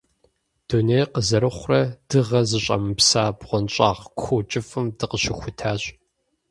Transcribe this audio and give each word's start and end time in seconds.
Дунейр 0.67 1.07
къызэрыхъурэ 1.13 1.81
дыгъэ 2.09 2.41
зыщӀэмыпса 2.49 3.23
бгъуэнщӀагъ 3.37 4.03
куу 4.19 4.41
кӀыфӀым 4.49 4.85
дыкъыщыхутащ. 4.97 5.81